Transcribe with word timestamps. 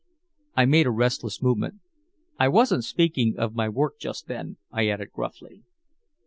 I 0.57 0.65
made 0.65 0.87
a 0.87 0.89
restless 0.89 1.43
movement. 1.43 1.75
"I 2.39 2.47
wasn't 2.47 2.85
speaking 2.85 3.35
of 3.37 3.53
my 3.53 3.69
work 3.69 3.99
just 3.99 4.25
then," 4.25 4.57
I 4.71 4.87
added 4.87 5.11
gruffly. 5.11 5.61